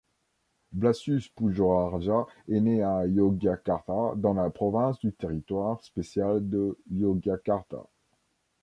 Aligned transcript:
Blasius 0.73 1.27
Pujoraharja 1.31 2.25
est 2.49 2.59
né 2.59 2.81
à 2.81 3.05
Yogyakarta 3.05 4.13
dans 4.15 4.33
la 4.33 4.49
province 4.49 4.99
du 4.99 5.11
Territoire 5.13 5.79
spécial 5.83 6.39
de 6.49 6.75
Yogyakarta. 6.89 7.83